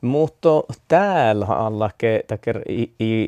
[0.00, 0.48] Mutta
[0.88, 2.62] täällä alla ke taker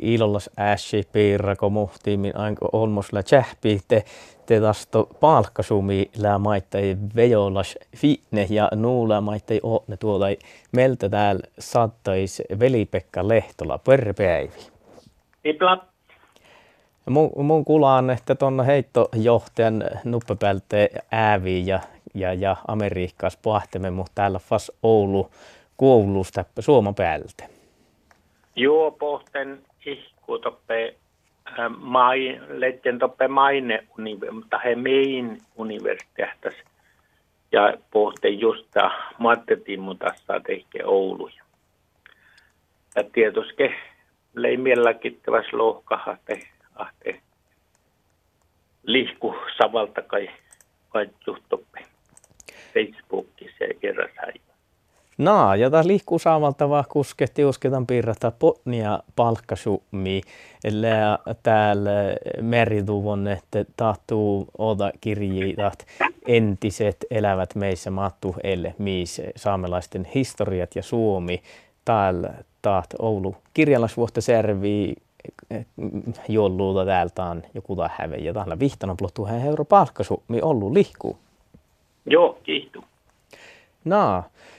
[0.02, 4.04] ilollas äsi piirrako muhtiimin aiko olmos la tsähpi te
[4.46, 10.26] te tasto palkkasumi lää maittai vejolas fitne ja nuula maittai ne tuolla
[10.72, 14.53] meltä täällä sattais Veli-Pekka Lehtola perpäivi.
[15.44, 15.85] Ipla.
[17.11, 21.80] Mun, mun kulaan, että tuon heittojohtajan nuppepälte äävi ja,
[22.14, 25.30] ja, ja Amerikkaas pahtemme, mutta täällä fas Oulu
[25.77, 27.49] koulusta Suoma päältä?
[28.57, 30.95] Joo, pohten ihku toppe
[31.47, 33.87] äh, mai, letten toppe maine,
[34.33, 36.55] mutta he mein universiteetas
[37.53, 38.75] ja pohten just
[39.19, 41.43] mattetin tässä tehke Ouluja.
[42.97, 43.75] Ja tietysti
[44.34, 46.41] lei mielläkin täväs lohkahahte,
[46.75, 47.20] ahte
[48.83, 50.31] lihku savalta kai,
[50.89, 51.41] kai toppe
[55.19, 60.20] Naa, jota liikkuu saamalta vaan kusketti usketan piirrata potnia palkkasummi,
[61.42, 61.91] täällä
[62.41, 65.87] merituvon, että tahtuu oda kirjiitat
[66.27, 71.42] entiset elävät meissä mattu elle miis saamelaisten historiat ja Suomi.
[71.84, 74.94] Täällä taat Oulu kirjallasvuotta servi
[76.28, 81.19] jolluuta täältä on joku häve ja täällä vihtana plottu euro palkkasummi ollut lihkuu.
[82.06, 82.84] Joo, kiitos.
[83.84, 84.56] Naa, Tämä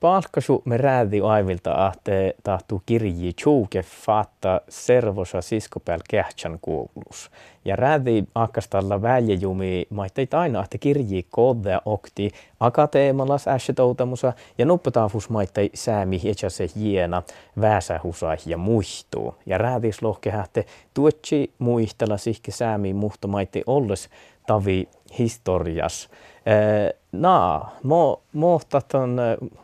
[0.00, 7.30] palkkasu me räädi aivilta ahte tahtuu kirji tjuuke fatta servosa siskopääl kähtsän kuulus.
[7.64, 15.70] Ja räädi akkastalla väljejumi maitteit aina ahte kirji kodea okti akateemalas äsjetoutamusa ja nuppetaafus maittai
[15.74, 17.22] säämi se jiena
[17.60, 19.34] väsähusa ja muistuu.
[19.46, 20.64] Ja räädis lohkehähte
[20.94, 24.08] tuotsi muistella sihke säämi muhto maitti olles
[24.46, 26.10] tavi historias.
[26.46, 29.16] Eh, naa, mo, mohtat on,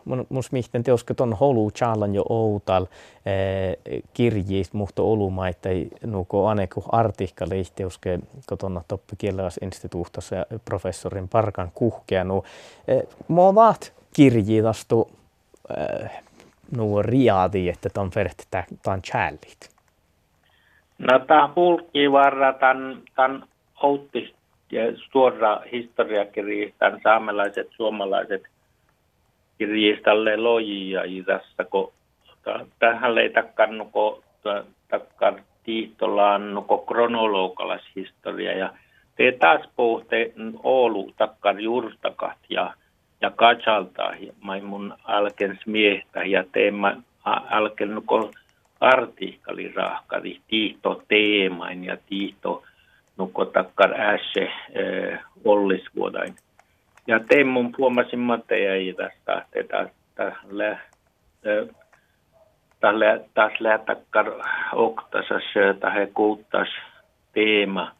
[0.04, 2.86] mun smihten teoske ton holu chalan jo outal
[3.26, 12.44] eh, kirjiist muhto olumaitai nuko aneku artikkali teoske kotona toppikieleläs instituutossa professorin parkan kuhkeanu.
[12.88, 15.10] Eh, mo vaat kirjiitastu
[15.78, 16.10] eh,
[16.76, 18.46] nuo riadi, että ton fert
[18.82, 19.70] tämän challit.
[20.98, 23.44] No tämä pulkki varra tämän, tämän
[23.82, 24.35] outtist
[24.70, 24.82] ja
[25.12, 28.42] suora historiakirjistan saamelaiset suomalaiset
[29.58, 31.92] kirjistalle lojia tässä, kun
[32.78, 34.22] tähän ei takkannuko
[34.88, 38.72] takkan tiihtolannuko kronologalas historia ja
[39.16, 40.32] te taas puhutte
[40.62, 42.74] Oulu takkan juurtakat ja
[43.20, 44.12] ja katsalta
[44.62, 48.30] mun alken miehtä ja teemme alkennuko
[48.80, 52.62] artikkali rahkari tiihto teemain ja tiihto
[53.18, 56.34] nukotakkar ässe äh, ollisvuodain.
[57.06, 59.88] Ja tein mun puomasin mateja ei tästä, että
[63.34, 64.32] taas lähtakkar
[64.72, 65.42] oktasas
[65.80, 66.68] tai kuuttas
[67.32, 67.92] teema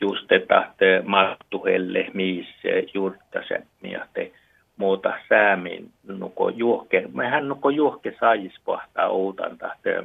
[0.00, 0.72] just että
[1.04, 4.32] mattuhelle missä juurtasen ja te
[4.76, 7.04] muuta säämiin nuko juhke.
[7.14, 10.04] Mehän nuko juhke saajis pohtaa uutan tahte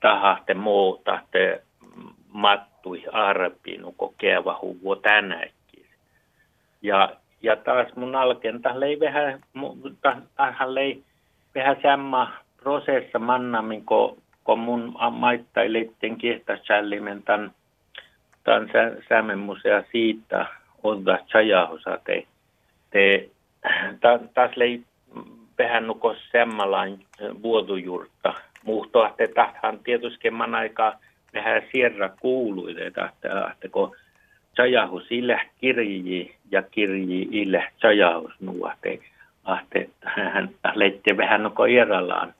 [0.00, 1.62] tahte muuta te
[2.32, 5.86] mat tapahtui arpiin, kun keva huvo tänäkin.
[6.82, 9.40] Ja, ja taas mun alkeen, tähän ei vähän,
[10.36, 11.02] tähän ei
[11.54, 12.32] vähän samma
[12.62, 17.50] prosessa mannamin, kun, kun mun maittailiitten kiehtäsällimen tämän,
[18.44, 18.68] tämän
[19.08, 20.46] Sämen musea siitä
[20.82, 22.26] odda chajahosa te,
[22.90, 23.28] te
[24.34, 24.82] taas lei
[25.58, 26.98] vähän nuko semmalaan
[27.42, 28.34] vuodujurta.
[28.64, 30.98] Muhtoa, että tähän tietysti aikaa
[31.32, 33.12] mehän sierra kuuluide, että,
[33.72, 33.96] kun
[34.54, 38.98] Chajahu sille kirji ja kirji ille Chajahus nuote,
[39.44, 42.34] ahte hän leitti vähän noko Ieralaan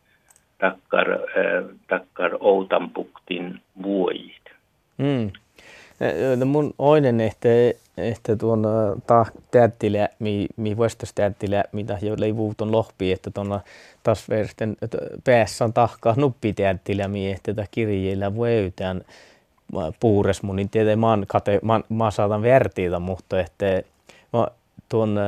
[0.59, 1.09] takkar,
[1.89, 4.43] takkar Outanpuktin vuojit.
[4.99, 5.31] Mm.
[6.37, 7.49] No mun oinen että,
[7.97, 8.67] että tuon
[9.07, 13.61] ta täyttilä, mi, mi vastas täyttilä, mitä jo leivuuton lohpi, että tuon
[14.03, 14.77] taas verten
[15.25, 19.03] päässä on tahkaa nuppi täyttilä, mi, että tätä kirjeillä voidaan
[20.01, 23.83] puures mun, niin tietää maan kate, mä, mä saatan vertiitä, mutta että
[24.33, 24.47] mä
[24.89, 25.19] tuon,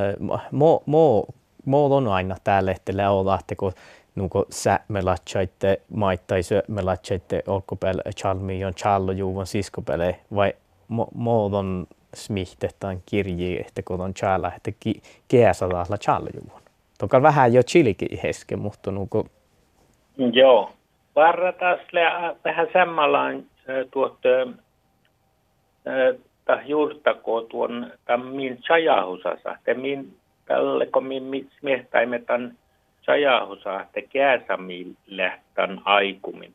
[0.50, 1.26] mo, mo,
[1.64, 2.92] mo on aina täällä, että
[3.40, 3.72] että kun
[4.14, 10.54] nuko sä me latsaitte maittaisö me latsaitte olkopäällä chalmi on challo juuvan siskopäälle vai
[11.14, 14.70] muodon smihtetään kirji, että kun on chala, että
[15.28, 16.62] keäsadalla chala juon.
[16.98, 19.26] Toka vähän jo chilikin heske, mutta nuko...
[20.32, 20.72] Joo.
[21.16, 21.80] Varra taas
[22.44, 23.44] vähän samallaan
[23.90, 24.18] tuot
[26.44, 30.16] ta juurtako tuon tämän min chajahusasa, te min
[30.46, 32.54] tälle kun min smiehtaimetan
[33.02, 36.54] sajahosa te kääsamille tämän aikumin.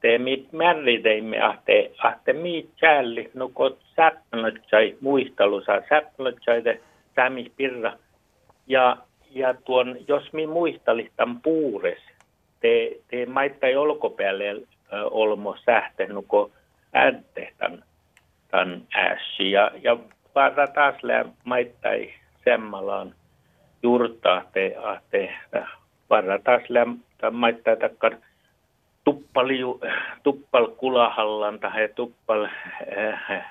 [0.00, 6.80] Te mit märriteimme ahte, ahte miit jälli, no kot säppänötsai muistelusa, säppänötsai te
[7.14, 7.92] sämis pirra.
[8.66, 8.96] Ja,
[9.30, 11.98] ja tuon, jos mi muistalis tämän puures,
[12.60, 14.58] te, te maittai olkopäälle äh,
[15.10, 16.52] olmo sähtänyt, kun
[16.92, 19.50] äänte tämän, ässi.
[19.50, 19.96] Ja, ja
[20.34, 22.12] vara taas lää maittai
[22.44, 23.14] semmalaan
[23.82, 25.34] juurtaa te, ahte,
[26.10, 26.86] vara taas lää
[27.30, 28.16] maittai takkar
[29.06, 29.48] tuppal,
[30.22, 33.44] tuppal kulahallan tai tuppal äh, äh,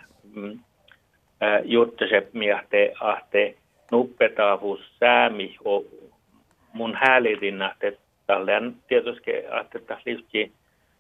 [1.64, 3.56] juurtasep miahte ahte
[3.92, 5.86] nuppetaavus säämi o
[6.74, 7.98] mun häälitin ahte
[8.28, 10.52] tälleen tietysti ahte tahlisti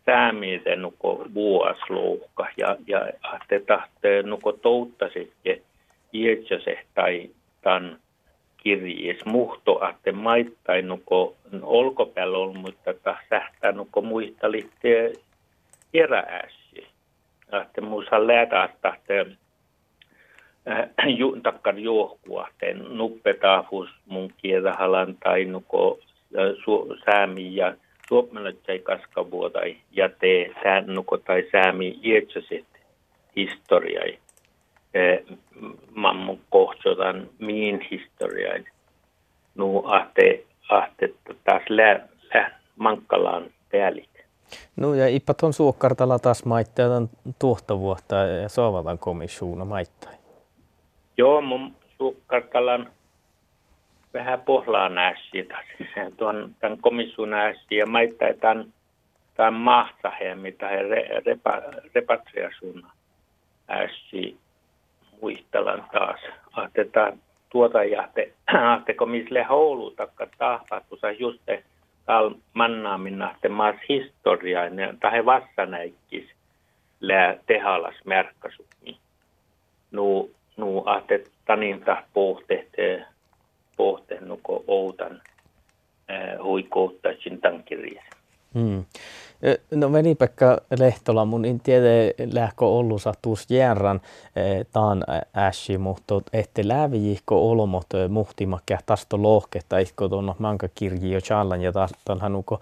[0.06, 5.62] säämiiten nuko vuoslouhka ja, ja ahte tahte nuko touttasikke
[6.14, 7.30] ietsöse tai
[7.62, 8.00] tan
[8.66, 15.14] kirjees muhto ahte maittai nuko olkopäällä on, mutta ta sähtää nuko muistalitte
[15.94, 16.88] erääsi.
[17.52, 19.26] Ahte muussa läätä tahte
[20.70, 26.00] äh, ju, takkar juohkua, teen nuppetaafus mun kielahalan tai nuko
[26.38, 27.76] äh, säämi ja
[28.08, 32.66] suomalaisai kaskavuotai ja tee säännukko tai säämi ietsäsit
[33.36, 34.20] historiai.
[36.86, 38.64] Mammun kohtsotan miin historiai.
[39.56, 42.00] Nu ahte, ahte taas lä,
[42.34, 44.10] lä mankkalaan päällik.
[44.76, 47.08] No ja ippa ton suokkartala taas maittaa
[47.40, 50.18] tuohtavuotta ja soovatan komissuuna maittain.
[51.18, 52.92] Joo, mun suukkartalan
[54.14, 55.48] vähän pohlaa näsi
[56.18, 58.74] tuon tämän komission näsi ja maittaa tämän,
[59.36, 61.62] tämän mahtahe, mitä he re, repa,
[61.96, 62.88] repatriasun
[63.70, 64.38] ässi
[65.22, 66.20] muistelan taas.
[66.56, 67.20] Ahtetaan
[67.50, 68.32] tuota jahte,
[68.74, 71.42] ahteko misle houlu takka tahpatusa just
[72.06, 74.66] tal mannaamina te maas historiaa,
[75.00, 76.30] tai he vassanäikkis
[77.02, 78.98] lää tehalas märkkasukmi.
[79.92, 82.68] Nu nu ahte taninta pohte
[83.78, 85.22] pohte nuko outan
[86.44, 88.04] huikouttajin tankiriin.
[88.56, 88.86] Hmm.
[89.72, 91.86] No Veli-Pekka Lehtola, mun en tiedä
[92.34, 94.02] lähkö ollut sattuus järran
[94.72, 95.04] taan
[95.36, 101.72] äsi, mutta ette lävijihko olmot muhtimakkia tästä lohketta, ihko tuon manka kirji jo challan ja
[101.72, 101.92] taas
[102.30, 102.60] nuko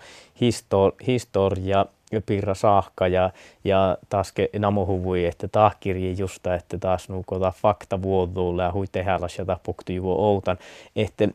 [1.07, 1.85] historia
[2.25, 3.29] pirra saakka ja,
[3.63, 9.45] ja taas namohuvui, että tahkirji justa, että taas nukota fakta vuoduulla ja hui tehälas ja
[9.45, 10.57] tapukti outan,
[10.95, 11.27] että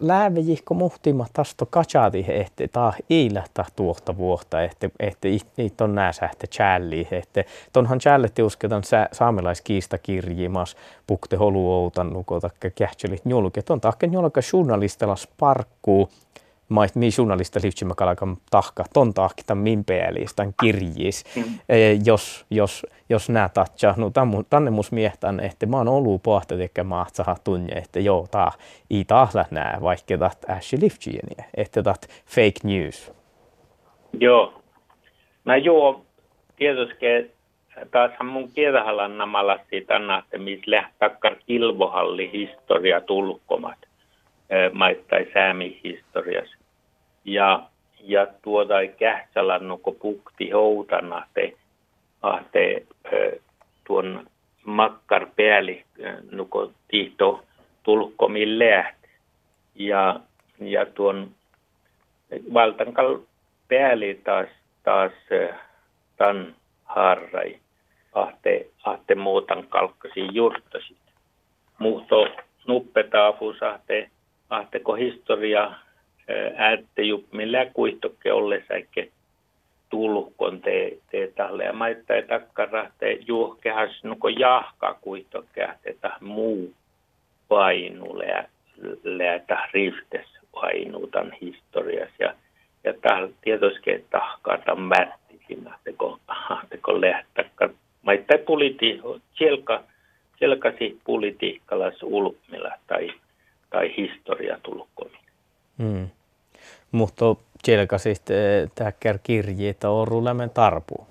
[0.00, 6.12] läävejihko muhtima tasto kachati, että taa ei lähtä tuohta vuotta, että, että niitä on nää
[6.12, 10.76] sähtä challi, että tonhan challetti usketan sä, saamelaiskiista kirjimas
[11.06, 16.10] pukte holu outan nukota kähtselit njulket, on tahke njolka journalistella sparkkuu,
[16.70, 19.84] mait mi journalista livtsimä kalakan tahka, ton tahkita min
[20.36, 21.42] tämän kirjis, mm.
[21.68, 24.10] e, jos, jos, jos nää tatsa, no
[24.50, 28.50] tänne mus miehtän, että mä oon ollut pohta tekemään mahtsaha tunne, että joo, tää
[28.90, 33.12] ei tahla nää, vaikka taht äsi livtsieni, että taht fake news.
[34.20, 34.62] Joo,
[35.44, 36.04] no joo,
[36.56, 37.06] tietysti
[37.90, 43.78] taashan mun kielhalan namalla siitä annatte, missä lähtakkar kilvohalli historia tulkkomat
[44.72, 46.59] maittai säämi historiassa
[47.24, 47.62] ja,
[48.00, 51.52] ja tuota kähtsällä nuko pukti houtana te
[52.22, 52.86] ahte
[53.86, 54.26] tuon
[54.64, 55.84] makkar pääli
[56.30, 57.44] nuko tihto
[57.82, 59.08] tulkkomin lähti.
[59.74, 60.20] Ja,
[60.60, 61.30] ja tuon
[62.54, 63.18] valtankal
[63.68, 64.48] pääli taas,
[64.82, 65.12] taas
[66.16, 66.54] tan
[66.84, 67.58] harrai
[68.12, 70.96] ahte, ahte muutan kalkkasi jurttasi.
[71.78, 72.28] Muhto
[72.66, 74.10] nuppetaafus ahte,
[74.50, 75.70] ahteko historia
[76.56, 79.08] äätte millä kuihtokke ollesaikke
[79.90, 86.72] tulkon te, te talle ja maittaa takkara te juohkehas nuko jahka kuihtokke te muu
[87.48, 88.18] painu
[89.04, 92.34] läätä riftes painuutan historias ja
[92.84, 92.94] ja
[93.40, 97.68] tietysti tahkaa tämän märtikin, ahteko, ahteko lähtäkkä.
[98.02, 99.00] Maittaa politi,
[99.38, 99.82] selka,
[100.38, 102.72] selkasi politiikkalas ulmilla
[103.70, 105.18] tai historia tulkomi.
[105.78, 106.10] Mm
[107.00, 107.24] mutta
[107.62, 108.22] tjelkasit
[108.74, 111.06] täkkär kirjeitä orru lämmen tarpu.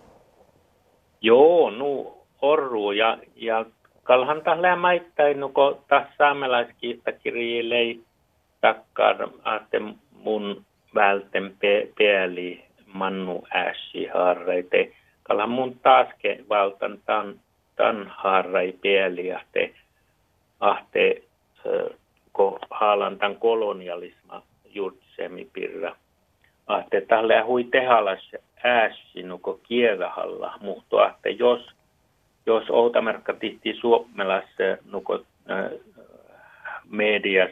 [1.21, 3.65] Joo, nu orru ja, ja
[4.03, 7.99] kalhan tähän lämmäittäin, no kun tässä saamelaiskiista kirjeilei
[8.61, 9.15] takkar,
[9.55, 9.77] että
[10.11, 10.65] mun
[10.95, 14.91] välten pe, peäli mannu ässi harreite.
[15.23, 17.39] Kalhan mun taaske valtan tan,
[17.75, 19.73] tan harrai peäli, ahte,
[20.59, 21.23] ahte
[22.31, 25.95] ko haalan tämän kolonialisma juuri tussemi pirra.
[26.67, 28.31] Ahte tälle hui tehalas
[28.63, 31.69] äässi nuko kiedahalla, mutta ahte jos,
[32.45, 34.45] jos outamerkka tihti suomelas
[34.91, 35.19] nuko
[35.51, 35.71] äh,
[36.89, 37.51] medias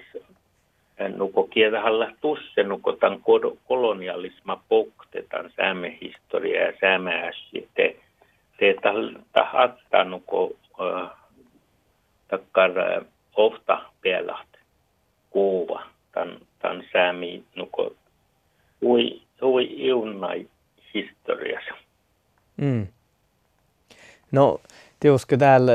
[1.18, 3.22] nuko kiedahalla tusse nuko tan
[3.68, 7.96] kolonialisma pokte tan sääme historia ja sääme äässi te,
[8.60, 8.76] te
[9.34, 11.10] tahatta nuko äh,
[12.28, 12.72] takkar
[13.36, 14.48] ofta pelat
[15.30, 17.96] kuva tan, tan säämi nuko
[18.84, 20.48] ui, ui iunnai
[20.94, 21.74] historiassa.
[22.58, 22.88] Mm.
[24.32, 24.60] No,
[25.00, 25.74] tiusko täällä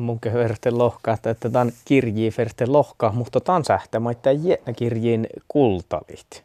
[0.00, 6.44] munke verte lohka, että tämän kirji verte lohka, mutta tämän sähtämättä jäänä kirjiin kultalit.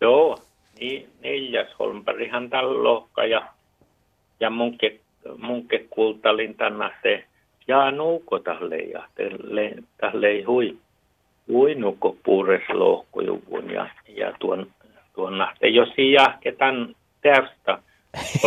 [0.00, 0.38] Joo,
[0.80, 3.48] niin neljäs holmparihan tällä lohka ja,
[4.40, 5.00] ja munke,
[5.38, 7.24] munke kultalin tänne se
[7.68, 10.78] ja nuuko tälle ja tälle, tälle hui,
[11.48, 14.66] hui nuuko puures lohkojuvun ja, ja tuon,
[15.14, 17.78] tuon nähte, jos jahketan tästä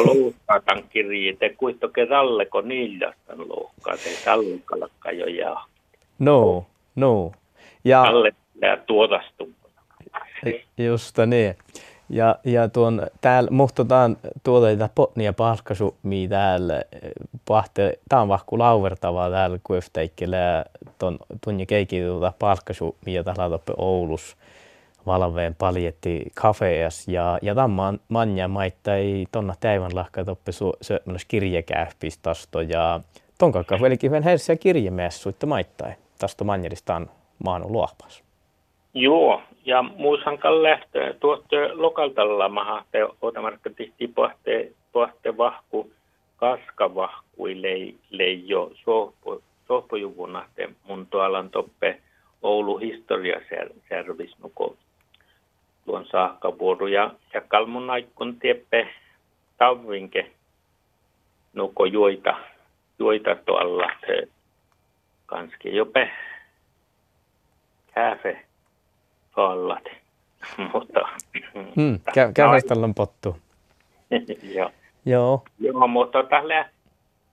[0.05, 5.63] luukkatan kirjiite, kuitenkin ralleko niiljastan luukkaa, te tallukkalakka jo jää.
[6.19, 6.65] No,
[6.95, 7.31] no.
[7.83, 8.31] Ja, Alle
[8.85, 9.49] tuotastu.
[10.77, 11.55] Just niin.
[12.11, 16.83] Ja, ja tuon täällä muhtotaan tuoteita potnia palkkasu, mi täällä
[17.47, 20.65] pahte, tää on vahku lauvertavaa täällä kuefteikkelää
[20.99, 24.37] ton tunni keiki tuota palkkasu, mitä täällä Oulus
[25.05, 30.51] valveen paljetti kafeas ja, ja tämän manja maittai tonna täivän lahka toppe
[30.81, 33.01] syömäläs kirjekähpistasto ja
[33.37, 37.09] ton kakka velikin ven hersiä kirjemessu, että maittai tästä manjeristaan
[37.43, 38.23] maanu luopas.
[38.93, 45.91] Joo, ja muushan lähtee tuotte lokaltalla maha, te otamarkka tihti pohte, pohte vahku,
[46.37, 50.45] kaskavahkui lei, lei jo sohpo, sohpojuvuna,
[50.83, 52.01] mun tuolan toppe
[52.41, 54.75] Oulu historiaservis nuko
[55.85, 56.87] tuon saakkavuoru.
[56.87, 58.87] Ja, ja kalmun aikun tieppe
[59.57, 60.31] tavvinke
[61.53, 62.37] nuko juita,
[62.99, 63.91] juita tuolla
[65.25, 66.11] kanski jope
[67.93, 68.45] kääfe
[69.35, 69.83] fallat.
[70.73, 70.99] Mutta...
[71.75, 73.37] Hmm, kä- kävästellään pottu.
[74.55, 74.71] Joo.
[75.05, 75.43] Joo.
[75.59, 76.69] Joo, mutta tällä,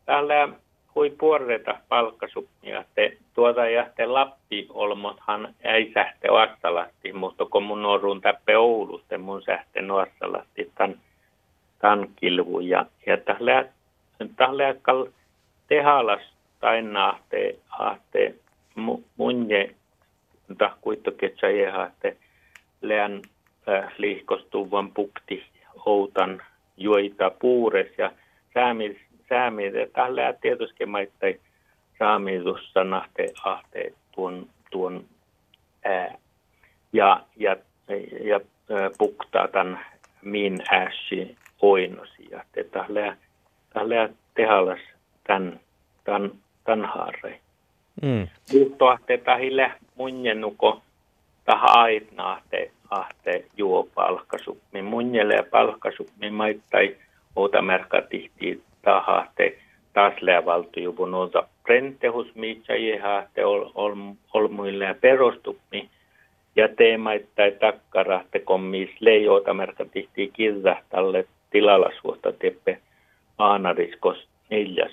[0.04, 0.48] tällä
[0.94, 2.84] hui puorreta palkkasuppia.
[2.94, 9.18] Te, tuota ja te Lappi olmothan ei sähte Oassalasti, mutta kun mun nuoruun täppe Oulusta,
[9.18, 11.00] mun sähte Oassalasti tämän,
[11.78, 12.60] tämän kilvu.
[12.60, 13.64] Ja, ja tällä,
[14.36, 14.74] tällä
[15.68, 16.20] tehalas
[16.60, 18.34] taina ahte, ahte
[19.16, 19.74] munje
[20.58, 21.30] ta kuitenkin
[21.86, 22.12] että
[22.82, 23.22] leän
[23.68, 25.44] äh, liihkostuvan pukti
[25.86, 26.42] outan
[26.76, 28.12] juoita puures ja
[28.54, 28.96] säämis
[29.28, 29.70] säämiä.
[29.92, 31.40] Tällä tietysti maittai
[31.98, 35.04] saamitussa nahte ahte tuon, tuon
[35.84, 36.18] ää.
[36.92, 37.56] Ja, ja,
[38.24, 38.40] ja
[38.98, 39.86] puktaa tämän
[40.22, 42.28] min ääsi oinosi.
[42.30, 43.16] Ja tällä,
[43.72, 44.80] tällä tehalas
[45.26, 45.60] tämän,
[46.04, 46.30] tämän,
[46.64, 47.40] tämän haareen.
[48.02, 48.28] Mm.
[48.52, 50.82] Mutta tahille munjennuko
[51.44, 54.82] tahait nahte ahte juo palkkasupmi.
[54.82, 56.96] Munjele ja palkkasupmi maittai
[57.36, 59.58] outa merkatihti tahahte
[59.92, 60.14] taas
[60.44, 63.94] valtujuvun osa prentehus miitsa jehahte ol, ol,
[64.34, 65.90] olmuille ja perostupmi.
[66.56, 72.78] Ja teemaittai takkarahte kommis leijoota merkatihti kirjahtalle tilalla suosta teppe
[73.38, 74.92] aanariskos neljäs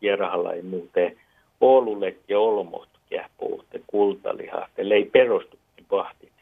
[0.00, 1.16] järhalla ei muuten
[1.60, 6.32] Oululle ja Olmot kähpuutte kultalihahte, lei perustu pahtit.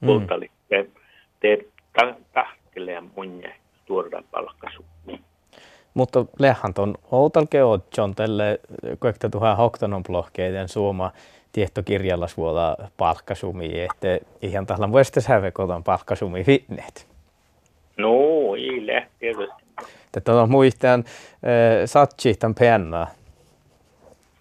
[0.00, 0.06] Mm.
[0.06, 0.86] Kultali, te,
[1.40, 1.58] te
[2.32, 3.54] tahtelee munje
[3.86, 4.84] tuoda palkkasu.
[5.94, 7.58] Mutta lehän on outalke
[7.96, 8.60] John tälle
[9.00, 11.10] kuekta tuhan hoktanon blokkeiden suoma
[11.52, 17.06] tietokirjalla suola palkkasumi, että ihan tällä vuodesta sävekotan palkkasumi fitnet.
[17.96, 18.10] No,
[18.56, 19.64] ei tietysti.
[20.12, 23.06] Tätä on muistan äh, satsi tämän pennaa.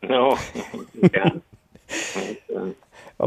[0.01, 0.37] No,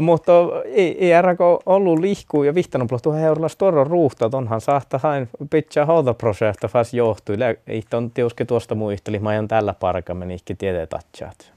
[0.03, 0.31] Mutta
[0.65, 5.85] ei, ei RK ollut lihkuu ja vihtanut tuohon heurilla storo ruuhta, onhan saattaa hain pitää
[5.85, 7.35] hoitoprosjekta fas johtui.
[7.67, 11.53] Ei on tiuske tuosta muisteli, mä ajan tällä parka meni ihki tieteen tatsaat.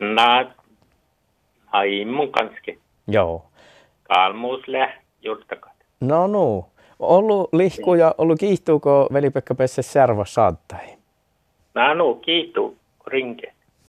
[0.00, 0.54] Nää,
[1.72, 2.78] ai mun kanski.
[3.08, 3.44] Joo.
[4.02, 4.92] Kalmuus lä,
[5.22, 5.72] juttakat.
[6.00, 6.64] No no.
[6.98, 10.86] Ollut lihku ja ollut kiihtuuko veli-Pekka Pesse servo saattai?
[11.74, 12.76] No no, kiihtuu
[13.06, 13.52] rinke.